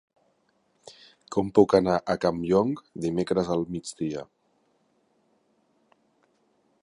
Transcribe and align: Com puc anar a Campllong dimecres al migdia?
Com 1.35 1.51
puc 1.57 1.75
anar 1.79 1.97
a 2.13 2.15
Campllong 2.23 2.71
dimecres 3.05 3.53
al 3.57 3.65
migdia? 3.75 4.25